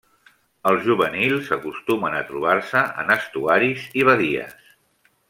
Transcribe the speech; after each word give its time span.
Els 0.69 0.79
juvenils 0.85 1.51
acostumen 1.57 2.17
a 2.19 2.23
trobar-se 2.31 2.81
en 3.05 3.15
estuaris 3.17 3.85
i 4.03 4.07
badies. 4.09 4.57